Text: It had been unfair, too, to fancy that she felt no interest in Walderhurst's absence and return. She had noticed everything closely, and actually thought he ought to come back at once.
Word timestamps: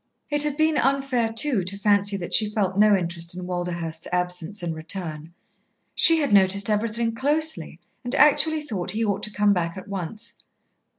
It 0.31 0.41
had 0.41 0.57
been 0.57 0.79
unfair, 0.79 1.31
too, 1.31 1.63
to 1.63 1.77
fancy 1.77 2.17
that 2.17 2.33
she 2.33 2.49
felt 2.49 2.75
no 2.75 2.95
interest 2.95 3.37
in 3.37 3.45
Walderhurst's 3.45 4.07
absence 4.11 4.63
and 4.63 4.73
return. 4.73 5.31
She 5.93 6.17
had 6.21 6.33
noticed 6.33 6.71
everything 6.71 7.13
closely, 7.13 7.79
and 8.03 8.15
actually 8.15 8.63
thought 8.63 8.89
he 8.89 9.05
ought 9.05 9.21
to 9.21 9.31
come 9.31 9.53
back 9.53 9.77
at 9.77 9.87
once. 9.87 10.33